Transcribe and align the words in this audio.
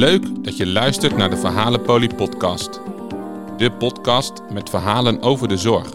Leuk 0.00 0.44
dat 0.44 0.56
je 0.56 0.66
luistert 0.66 1.16
naar 1.16 1.30
de 1.30 1.36
Verhalenpolie 1.36 2.14
podcast. 2.14 2.80
De 3.56 3.72
podcast 3.72 4.42
met 4.52 4.70
verhalen 4.70 5.22
over 5.22 5.48
de 5.48 5.56
zorg. 5.56 5.88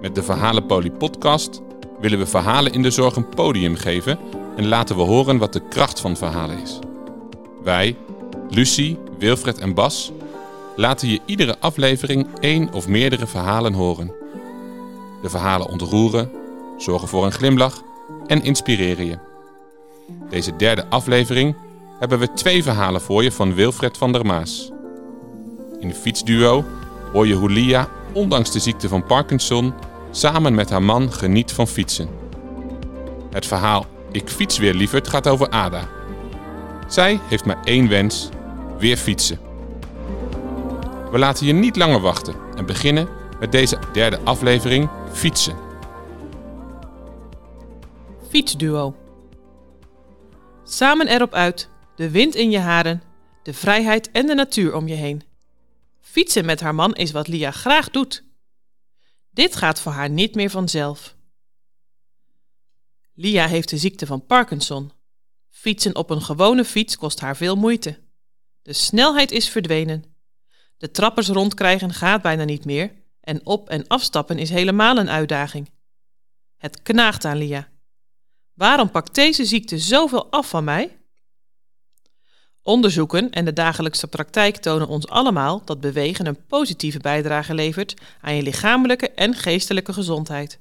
Met 0.00 0.14
de 0.14 0.22
Verhalenpolie 0.22 0.90
podcast 0.90 1.62
willen 2.00 2.18
we 2.18 2.26
verhalen 2.26 2.72
in 2.72 2.82
de 2.82 2.90
zorg 2.90 3.16
een 3.16 3.28
podium 3.28 3.74
geven 3.74 4.18
en 4.56 4.68
laten 4.68 4.96
we 4.96 5.02
horen 5.02 5.38
wat 5.38 5.52
de 5.52 5.68
kracht 5.68 6.00
van 6.00 6.16
verhalen 6.16 6.58
is. 6.58 6.78
Wij, 7.62 7.96
Lucie, 8.54 8.98
Wilfred 9.18 9.58
en 9.58 9.74
Bas, 9.74 10.12
laten 10.76 11.08
je 11.08 11.20
iedere 11.24 11.56
aflevering 11.58 12.26
één 12.40 12.72
of 12.72 12.88
meerdere 12.88 13.26
verhalen 13.26 13.72
horen. 13.72 14.12
De 15.22 15.28
verhalen 15.28 15.68
ontroeren, 15.68 16.30
zorgen 16.78 17.08
voor 17.08 17.24
een 17.24 17.32
glimlach 17.32 17.82
en 18.26 18.42
inspireren 18.42 19.06
je. 19.06 19.18
Deze 20.30 20.56
derde 20.56 20.86
aflevering 20.88 21.56
hebben 21.98 22.18
we 22.18 22.32
twee 22.32 22.62
verhalen 22.62 23.00
voor 23.00 23.22
je 23.22 23.32
van 23.32 23.54
Wilfred 23.54 23.96
van 23.98 24.12
der 24.12 24.26
Maas. 24.26 24.70
In 25.80 25.88
de 25.88 25.94
fietsduo 25.94 26.64
hoor 27.12 27.26
je 27.26 27.34
hoe 27.34 27.50
Lia, 27.50 27.88
ondanks 28.12 28.52
de 28.52 28.58
ziekte 28.58 28.88
van 28.88 29.04
Parkinson, 29.04 29.74
samen 30.10 30.54
met 30.54 30.70
haar 30.70 30.82
man 30.82 31.12
geniet 31.12 31.52
van 31.52 31.66
fietsen. 31.66 32.08
Het 33.30 33.46
verhaal 33.46 33.86
Ik 34.10 34.28
fiets 34.28 34.58
weer 34.58 34.74
lieverd 34.74 35.08
gaat 35.08 35.28
over 35.28 35.48
Ada. 35.48 35.88
Zij 36.88 37.20
heeft 37.28 37.44
maar 37.44 37.58
één 37.64 37.88
wens: 37.88 38.28
weer 38.82 38.96
fietsen. 38.96 39.38
We 41.10 41.18
laten 41.18 41.46
je 41.46 41.52
niet 41.52 41.76
langer 41.76 42.00
wachten 42.00 42.34
en 42.56 42.66
beginnen 42.66 43.08
met 43.38 43.52
deze 43.52 43.78
derde 43.92 44.20
aflevering 44.20 44.90
Fietsen. 45.12 45.56
Fietsduo. 48.28 48.96
Samen 50.64 51.08
erop 51.08 51.32
uit, 51.32 51.68
de 51.96 52.10
wind 52.10 52.34
in 52.34 52.50
je 52.50 52.58
haren, 52.58 53.02
de 53.42 53.54
vrijheid 53.54 54.10
en 54.10 54.26
de 54.26 54.34
natuur 54.34 54.74
om 54.74 54.88
je 54.88 54.94
heen. 54.94 55.22
Fietsen 56.00 56.44
met 56.44 56.60
haar 56.60 56.74
man 56.74 56.94
is 56.94 57.10
wat 57.10 57.28
Lia 57.28 57.50
graag 57.50 57.90
doet. 57.90 58.24
Dit 59.30 59.56
gaat 59.56 59.80
voor 59.80 59.92
haar 59.92 60.10
niet 60.10 60.34
meer 60.34 60.50
vanzelf. 60.50 61.16
Lia 63.14 63.46
heeft 63.46 63.68
de 63.68 63.76
ziekte 63.78 64.06
van 64.06 64.26
Parkinson. 64.26 64.92
Fietsen 65.48 65.96
op 65.96 66.10
een 66.10 66.22
gewone 66.22 66.64
fiets 66.64 66.96
kost 66.96 67.20
haar 67.20 67.36
veel 67.36 67.56
moeite. 67.56 68.01
De 68.62 68.72
snelheid 68.72 69.30
is 69.30 69.48
verdwenen. 69.48 70.04
De 70.76 70.90
trappers 70.90 71.28
rondkrijgen 71.28 71.92
gaat 71.92 72.22
bijna 72.22 72.44
niet 72.44 72.64
meer 72.64 72.92
en 73.20 73.46
op- 73.46 73.68
en 73.68 73.86
afstappen 73.86 74.38
is 74.38 74.50
helemaal 74.50 74.96
een 74.96 75.10
uitdaging. 75.10 75.70
Het 76.56 76.82
knaagt 76.82 77.24
aan 77.24 77.36
Lia. 77.36 77.68
Waarom 78.54 78.90
pakt 78.90 79.14
deze 79.14 79.44
ziekte 79.44 79.78
zoveel 79.78 80.30
af 80.30 80.48
van 80.48 80.64
mij? 80.64 80.96
Onderzoeken 82.62 83.30
en 83.30 83.44
de 83.44 83.52
dagelijkse 83.52 84.06
praktijk 84.06 84.56
tonen 84.56 84.88
ons 84.88 85.08
allemaal 85.08 85.64
dat 85.64 85.80
bewegen 85.80 86.26
een 86.26 86.46
positieve 86.46 86.98
bijdrage 86.98 87.54
levert 87.54 87.94
aan 88.20 88.34
je 88.34 88.42
lichamelijke 88.42 89.10
en 89.10 89.34
geestelijke 89.34 89.92
gezondheid. 89.92 90.58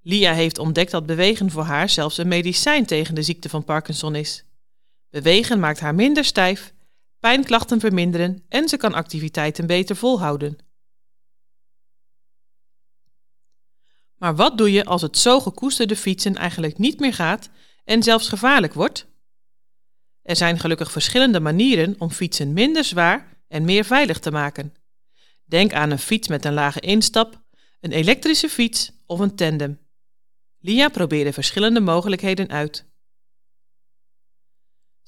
Lia 0.00 0.32
heeft 0.32 0.58
ontdekt 0.58 0.90
dat 0.90 1.06
bewegen 1.06 1.50
voor 1.50 1.62
haar 1.62 1.88
zelfs 1.88 2.18
een 2.18 2.28
medicijn 2.28 2.86
tegen 2.86 3.14
de 3.14 3.22
ziekte 3.22 3.48
van 3.48 3.64
Parkinson 3.64 4.14
is. 4.14 4.44
Bewegen 5.22 5.60
maakt 5.60 5.80
haar 5.80 5.94
minder 5.94 6.24
stijf, 6.24 6.74
pijnklachten 7.20 7.80
verminderen 7.80 8.44
en 8.48 8.68
ze 8.68 8.76
kan 8.76 8.94
activiteiten 8.94 9.66
beter 9.66 9.96
volhouden. 9.96 10.58
Maar 14.16 14.36
wat 14.36 14.58
doe 14.58 14.72
je 14.72 14.84
als 14.84 15.02
het 15.02 15.18
zo 15.18 15.40
gekoesterde 15.40 15.96
fietsen 15.96 16.34
eigenlijk 16.34 16.78
niet 16.78 17.00
meer 17.00 17.14
gaat 17.14 17.50
en 17.84 18.02
zelfs 18.02 18.28
gevaarlijk 18.28 18.74
wordt? 18.74 19.06
Er 20.22 20.36
zijn 20.36 20.58
gelukkig 20.58 20.92
verschillende 20.92 21.40
manieren 21.40 21.94
om 21.98 22.10
fietsen 22.10 22.52
minder 22.52 22.84
zwaar 22.84 23.42
en 23.48 23.64
meer 23.64 23.84
veilig 23.84 24.18
te 24.18 24.30
maken. 24.30 24.74
Denk 25.44 25.72
aan 25.72 25.90
een 25.90 25.98
fiets 25.98 26.28
met 26.28 26.44
een 26.44 26.54
lage 26.54 26.80
instap, 26.80 27.42
een 27.80 27.92
elektrische 27.92 28.48
fiets 28.48 28.92
of 29.06 29.18
een 29.18 29.36
tandem. 29.36 29.78
Lia 30.58 30.88
probeerde 30.88 31.32
verschillende 31.32 31.80
mogelijkheden 31.80 32.48
uit. 32.48 32.86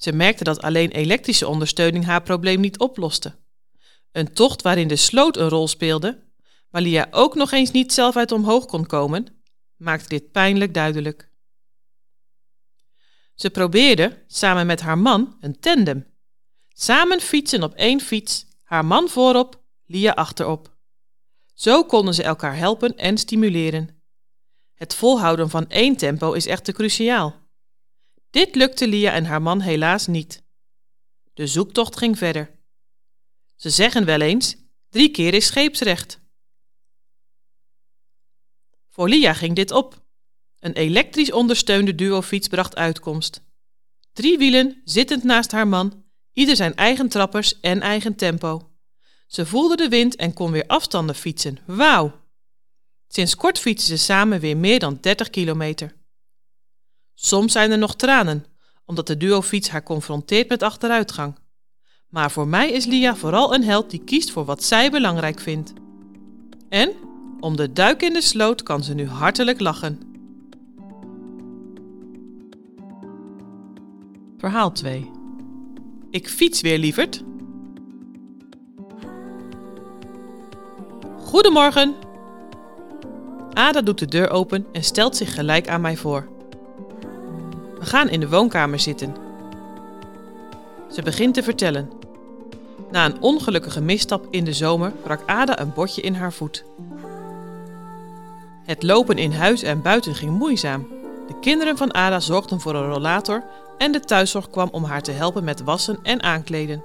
Ze 0.01 0.11
merkte 0.11 0.43
dat 0.43 0.61
alleen 0.61 0.91
elektrische 0.91 1.47
ondersteuning 1.47 2.05
haar 2.05 2.21
probleem 2.21 2.59
niet 2.59 2.79
oploste. 2.79 3.35
Een 4.11 4.33
tocht 4.33 4.61
waarin 4.61 4.87
de 4.87 4.95
sloot 4.95 5.37
een 5.37 5.49
rol 5.49 5.67
speelde, 5.67 6.23
waar 6.69 6.81
Lia 6.81 7.07
ook 7.11 7.35
nog 7.35 7.51
eens 7.51 7.71
niet 7.71 7.93
zelf 7.93 8.15
uit 8.15 8.31
omhoog 8.31 8.65
kon 8.65 8.85
komen, 8.85 9.27
maakte 9.75 10.09
dit 10.09 10.31
pijnlijk 10.31 10.73
duidelijk. 10.73 11.29
Ze 13.35 13.49
probeerde, 13.49 14.23
samen 14.27 14.65
met 14.65 14.81
haar 14.81 14.97
man, 14.97 15.37
een 15.39 15.59
tandem. 15.59 16.05
Samen 16.69 17.19
fietsen 17.19 17.63
op 17.63 17.73
één 17.73 17.99
fiets, 17.99 18.45
haar 18.63 18.85
man 18.85 19.09
voorop, 19.09 19.61
Lia 19.85 20.11
achterop. 20.11 20.75
Zo 21.53 21.83
konden 21.83 22.13
ze 22.13 22.23
elkaar 22.23 22.57
helpen 22.57 22.97
en 22.97 23.17
stimuleren. 23.17 24.01
Het 24.73 24.95
volhouden 24.95 25.49
van 25.49 25.69
één 25.69 25.97
tempo 25.97 26.31
is 26.31 26.45
echter 26.45 26.73
cruciaal. 26.73 27.40
Dit 28.31 28.55
lukte 28.55 28.87
Lia 28.87 29.11
en 29.11 29.25
haar 29.25 29.41
man 29.41 29.61
helaas 29.61 30.07
niet. 30.07 30.43
De 31.33 31.47
zoektocht 31.47 31.97
ging 31.97 32.17
verder. 32.17 32.51
Ze 33.55 33.69
zeggen 33.69 34.05
wel 34.05 34.21
eens: 34.21 34.55
drie 34.89 35.09
keer 35.09 35.33
is 35.33 35.45
scheepsrecht. 35.45 36.19
Voor 38.89 39.09
Lia 39.09 39.33
ging 39.33 39.55
dit 39.55 39.71
op. 39.71 40.01
Een 40.59 40.73
elektrisch 40.73 41.31
ondersteunde 41.31 41.95
duofiets 41.95 42.47
bracht 42.47 42.75
uitkomst. 42.75 43.41
Drie 44.13 44.37
wielen, 44.37 44.81
zittend 44.85 45.23
naast 45.23 45.51
haar 45.51 45.67
man, 45.67 46.03
ieder 46.33 46.55
zijn 46.55 46.75
eigen 46.75 47.09
trappers 47.09 47.59
en 47.59 47.81
eigen 47.81 48.15
tempo. 48.15 48.69
Ze 49.27 49.45
voelde 49.45 49.75
de 49.75 49.89
wind 49.89 50.15
en 50.15 50.33
kon 50.33 50.51
weer 50.51 50.67
afstanden 50.67 51.15
fietsen. 51.15 51.57
Wauw! 51.65 52.19
Sinds 53.07 53.35
kort 53.35 53.59
fietsen 53.59 53.97
ze 53.97 54.03
samen 54.03 54.39
weer 54.39 54.57
meer 54.57 54.79
dan 54.79 54.97
30 55.01 55.29
kilometer. 55.29 55.95
Soms 57.23 57.51
zijn 57.51 57.71
er 57.71 57.77
nog 57.77 57.95
tranen, 57.95 58.45
omdat 58.85 59.07
de 59.07 59.17
duofiets 59.17 59.69
haar 59.69 59.83
confronteert 59.83 60.49
met 60.49 60.63
achteruitgang. 60.63 61.35
Maar 62.09 62.31
voor 62.31 62.47
mij 62.47 62.71
is 62.71 62.85
Lia 62.85 63.15
vooral 63.15 63.53
een 63.53 63.63
held 63.63 63.89
die 63.89 64.03
kiest 64.03 64.31
voor 64.31 64.45
wat 64.45 64.63
zij 64.63 64.91
belangrijk 64.91 65.39
vindt. 65.39 65.73
En 66.69 66.91
om 67.39 67.55
de 67.55 67.73
duik 67.73 68.01
in 68.01 68.13
de 68.13 68.21
sloot 68.21 68.63
kan 68.63 68.83
ze 68.83 68.93
nu 68.93 69.07
hartelijk 69.07 69.59
lachen. 69.59 69.99
Verhaal 74.37 74.71
2. 74.71 75.11
Ik 76.09 76.29
fiets 76.29 76.61
weer, 76.61 76.77
lieverd. 76.77 77.23
Goedemorgen. 81.17 81.95
Ada 83.53 83.81
doet 83.81 83.99
de 83.99 84.05
deur 84.05 84.29
open 84.29 84.65
en 84.71 84.83
stelt 84.83 85.15
zich 85.15 85.33
gelijk 85.33 85.67
aan 85.67 85.81
mij 85.81 85.97
voor. 85.97 86.39
We 87.81 87.87
gaan 87.87 88.09
in 88.09 88.19
de 88.19 88.29
woonkamer 88.29 88.79
zitten. 88.79 89.15
Ze 90.91 91.01
begint 91.01 91.33
te 91.33 91.43
vertellen. 91.43 91.91
Na 92.91 93.05
een 93.05 93.21
ongelukkige 93.21 93.81
misstap 93.81 94.27
in 94.29 94.43
de 94.43 94.53
zomer 94.53 94.91
brak 94.91 95.21
Ada 95.25 95.59
een 95.59 95.73
botje 95.73 96.01
in 96.01 96.13
haar 96.13 96.33
voet. 96.33 96.63
Het 98.63 98.83
lopen 98.83 99.17
in 99.17 99.31
huis 99.31 99.63
en 99.63 99.81
buiten 99.81 100.15
ging 100.15 100.37
moeizaam. 100.37 100.87
De 101.27 101.39
kinderen 101.39 101.77
van 101.77 101.93
Ada 101.93 102.19
zorgden 102.19 102.59
voor 102.59 102.75
een 102.75 102.89
rollator 102.89 103.43
en 103.77 103.91
de 103.91 103.99
thuiszorg 103.99 104.49
kwam 104.49 104.69
om 104.71 104.83
haar 104.83 105.01
te 105.01 105.11
helpen 105.11 105.43
met 105.43 105.63
wassen 105.63 105.99
en 106.03 106.23
aankleden. 106.23 106.83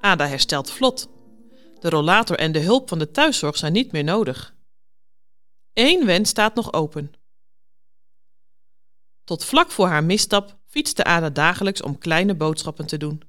Ada 0.00 0.26
herstelt 0.26 0.70
vlot. 0.70 1.08
De 1.80 1.88
rollator 1.88 2.36
en 2.36 2.52
de 2.52 2.60
hulp 2.60 2.88
van 2.88 2.98
de 2.98 3.10
thuiszorg 3.10 3.56
zijn 3.56 3.72
niet 3.72 3.92
meer 3.92 4.04
nodig. 4.04 4.54
Eén 5.72 6.06
wens 6.06 6.30
staat 6.30 6.54
nog 6.54 6.72
open. 6.72 7.12
Tot 9.24 9.44
vlak 9.44 9.70
voor 9.70 9.86
haar 9.86 10.04
misstap 10.04 10.58
fietste 10.66 11.04
Ada 11.04 11.30
dagelijks 11.30 11.82
om 11.82 11.98
kleine 11.98 12.34
boodschappen 12.34 12.86
te 12.86 12.96
doen, 12.96 13.22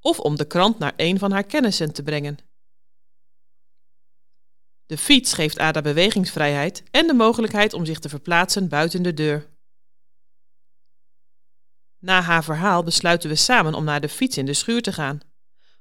of 0.00 0.20
om 0.20 0.36
de 0.36 0.46
krant 0.46 0.78
naar 0.78 0.92
een 0.96 1.18
van 1.18 1.32
haar 1.32 1.44
kennissen 1.44 1.92
te 1.92 2.02
brengen. 2.02 2.38
De 4.86 4.98
fiets 4.98 5.32
geeft 5.32 5.58
Ada 5.58 5.80
bewegingsvrijheid 5.80 6.82
en 6.90 7.06
de 7.06 7.14
mogelijkheid 7.14 7.72
om 7.72 7.84
zich 7.84 7.98
te 7.98 8.08
verplaatsen 8.08 8.68
buiten 8.68 9.02
de 9.02 9.14
deur. 9.14 9.52
Na 11.98 12.20
haar 12.20 12.44
verhaal 12.44 12.82
besluiten 12.82 13.28
we 13.28 13.36
samen 13.36 13.74
om 13.74 13.84
naar 13.84 14.00
de 14.00 14.08
fiets 14.08 14.36
in 14.36 14.46
de 14.46 14.54
schuur 14.54 14.82
te 14.82 14.92
gaan. 14.92 15.20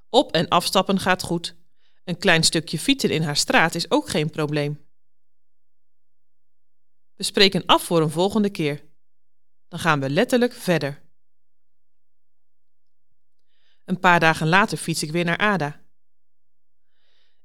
Op- 0.10 0.32
en 0.32 0.48
afstappen 0.48 1.00
gaat 1.00 1.24
goed. 1.24 1.56
Een 2.04 2.18
klein 2.18 2.44
stukje 2.44 2.80
fietsen 2.80 3.10
in 3.10 3.22
haar 3.22 3.38
straat 3.38 3.76
is 3.76 3.92
ook 3.92 4.10
geen 4.10 4.30
probleem. 4.30 4.88
We 7.14 7.24
spreken 7.24 7.66
af 7.66 7.84
voor 7.84 8.02
een 8.02 8.10
volgende 8.10 8.50
keer. 8.50 8.93
Dan 9.74 9.82
gaan 9.82 10.00
we 10.00 10.10
letterlijk 10.10 10.54
verder. 10.54 11.02
Een 13.86 14.00
paar 14.00 14.20
dagen 14.20 14.48
later 14.48 14.78
fiets 14.78 15.04
ik 15.04 15.12
weer 15.12 15.26
naar 15.26 15.38
Ada. 15.38 15.82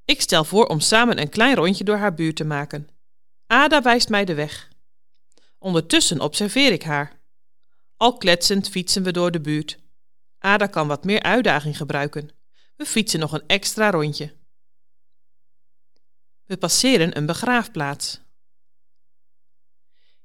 Ik 0.05 0.21
stel 0.21 0.43
voor 0.43 0.65
om 0.65 0.79
samen 0.79 1.19
een 1.19 1.29
klein 1.29 1.55
rondje 1.55 1.83
door 1.83 1.97
haar 1.97 2.13
buurt 2.13 2.35
te 2.35 2.43
maken. 2.43 2.89
Ada 3.47 3.81
wijst 3.81 4.09
mij 4.09 4.25
de 4.25 4.33
weg. 4.33 4.69
Ondertussen 5.57 6.19
observeer 6.19 6.71
ik 6.71 6.83
haar. 6.83 7.21
Al 7.97 8.17
kletsend 8.17 8.69
fietsen 8.69 9.03
we 9.03 9.11
door 9.11 9.31
de 9.31 9.41
buurt. 9.41 9.79
Ada 10.37 10.67
kan 10.67 10.87
wat 10.87 11.03
meer 11.03 11.21
uitdaging 11.21 11.77
gebruiken. 11.77 12.29
We 12.75 12.85
fietsen 12.85 13.19
nog 13.19 13.31
een 13.31 13.47
extra 13.47 13.91
rondje. 13.91 14.35
We 16.45 16.57
passeren 16.57 17.17
een 17.17 17.25
begraafplaats. 17.25 18.21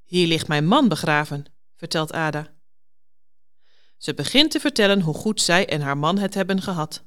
Hier 0.02 0.26
ligt 0.26 0.48
mijn 0.48 0.66
man 0.66 0.88
begraven, 0.88 1.53
vertelt 1.84 2.12
Ada. 2.12 2.46
Ze 3.96 4.14
begint 4.14 4.50
te 4.50 4.60
vertellen 4.60 5.00
hoe 5.00 5.14
goed 5.14 5.40
zij 5.40 5.68
en 5.68 5.80
haar 5.80 5.98
man 5.98 6.18
het 6.18 6.34
hebben 6.34 6.62
gehad. 6.62 7.04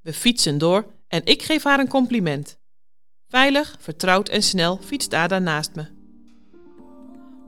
We 0.00 0.12
fietsen 0.12 0.58
door 0.58 0.86
en 1.08 1.24
ik 1.24 1.42
geef 1.42 1.62
haar 1.62 1.78
een 1.78 1.88
compliment. 1.88 2.58
Veilig, 3.28 3.76
vertrouwd 3.78 4.28
en 4.28 4.42
snel 4.42 4.76
fietst 4.76 5.14
Ada 5.14 5.38
naast 5.38 5.74
me. 5.74 5.86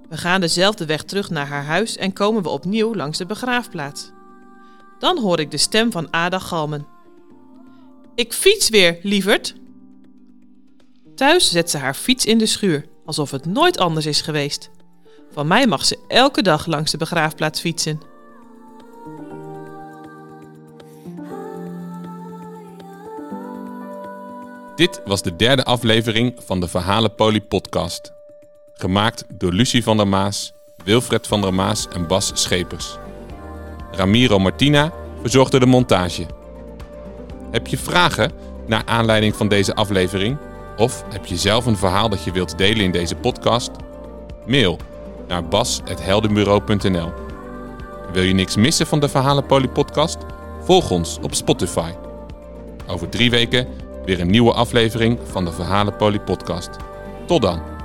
We 0.09 0.17
gaan 0.17 0.41
dezelfde 0.41 0.87
weg 0.87 1.03
terug 1.03 1.31
naar 1.31 1.47
haar 1.47 1.65
huis 1.65 1.97
en 1.97 2.13
komen 2.13 2.43
we 2.43 2.49
opnieuw 2.49 2.95
langs 2.95 3.19
de 3.19 3.27
begraafplaats. 3.27 4.11
Dan 4.99 5.19
hoor 5.19 5.41
ik 5.41 5.51
de 5.51 5.57
stem 5.57 5.93
van 5.93 6.13
Ada 6.13 6.39
galmen. 6.39 6.87
Ik 8.15 8.33
fiets 8.33 8.69
weer, 8.69 8.99
lieverd. 9.03 9.55
Thuis 11.15 11.51
zet 11.51 11.71
ze 11.71 11.79
haar 11.79 11.95
fiets 11.95 12.25
in 12.25 12.39
de 12.39 12.47
schuur, 12.47 12.89
alsof 13.05 13.31
het 13.31 13.45
nooit 13.45 13.79
anders 13.79 14.07
is 14.07 14.21
geweest. 14.21 14.71
Van 15.33 15.47
mij 15.47 15.67
mag 15.67 15.85
ze 15.85 15.99
elke 16.09 16.43
dag 16.43 16.67
langs 16.67 16.91
de 16.91 16.97
begraafplaats 16.97 17.61
fietsen. 17.61 18.01
Dit 24.77 25.01
was 25.05 25.23
de 25.23 25.37
derde 25.37 25.65
aflevering 25.65 26.35
van 26.45 26.61
de 26.61 26.69
Verhalenpolie 26.69 27.41
podcast. 27.41 28.13
Gemaakt 28.75 29.25
door 29.29 29.53
Lucie 29.53 29.83
van 29.83 29.97
der 29.97 30.09
Maas, 30.09 30.53
Wilfred 30.85 31.27
van 31.27 31.41
der 31.41 31.55
Maas 31.55 31.89
en 31.89 32.07
Bas 32.07 32.31
Schepers. 32.35 32.97
Ramiro 33.91 34.39
Martina 34.39 34.93
verzorgde 35.21 35.59
de 35.59 35.67
montage. 35.67 36.27
Heb 37.51 37.67
je 37.67 37.79
vragen 37.79 38.33
naar 38.67 38.83
aanleiding 38.85 39.37
van 39.37 39.49
deze 39.49 39.75
aflevering? 39.75 40.39
Of 40.77 41.05
heb 41.13 41.27
je 41.27 41.37
zelf 41.37 41.67
een 41.67 41.77
verhaal 41.77 42.09
dat 42.09 42.25
je 42.25 42.33
wilt 42.33 42.59
delen 42.59 42.85
in 42.85 42.93
deze 42.93 43.15
podcast? 43.15 43.71
Mail 44.47 44.79
naar 45.29 45.45
bas.heldenbureau.nl 45.45 47.13
Wil 48.13 48.23
je 48.23 48.35
niks 48.35 48.57
missen 48.57 48.87
van 48.87 49.01
de 49.01 49.09
Verhalenpolie 49.09 49.69
podcast? 49.69 50.19
Volg 50.63 50.91
ons 50.91 51.19
op 51.23 51.35
Spotify. 51.35 51.91
Over 52.87 53.09
drie 53.09 53.31
weken 53.31 53.67
weer 54.05 54.21
een 54.21 54.31
nieuwe 54.31 54.53
aflevering 54.53 55.19
van 55.25 55.45
de 55.45 55.53
Verhalenpolie 55.53 56.21
podcast. 56.21 56.71
Tot 57.27 57.43
dan! 57.43 57.78